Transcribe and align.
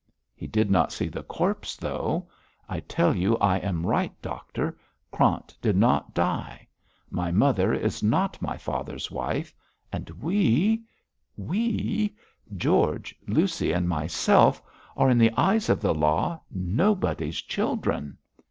'He 0.33 0.47
did 0.47 0.71
not 0.71 0.91
see 0.91 1.09
the 1.09 1.21
corpse, 1.21 1.75
though. 1.75 2.27
I 2.67 2.79
tell 2.79 3.15
you 3.15 3.37
I 3.37 3.57
am 3.57 3.85
right, 3.85 4.19
doctor. 4.19 4.75
Krant 5.13 5.55
did 5.61 5.75
not 5.77 6.15
die. 6.15 6.67
My 7.11 7.31
mother 7.31 7.71
is 7.71 8.01
not 8.01 8.41
my 8.41 8.57
father's 8.57 9.11
wife, 9.11 9.53
and 9.93 10.09
we 10.09 10.81
we 11.37 12.15
George, 12.57 13.13
Lucy 13.27 13.71
and 13.71 13.87
myself 13.87 14.59
are 14.97 15.07
in 15.11 15.19
the 15.19 15.31
eyes 15.37 15.69
of 15.69 15.81
the 15.81 15.93
law 15.93 16.41
nobody's 16.51 17.39
children.' 17.39 18.17